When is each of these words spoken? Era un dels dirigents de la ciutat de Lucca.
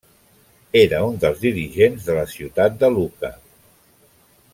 Era 0.79 1.01
un 1.09 1.19
dels 1.23 1.43
dirigents 1.43 2.07
de 2.07 2.15
la 2.21 2.25
ciutat 2.33 2.81
de 2.85 2.91
Lucca. 2.97 3.31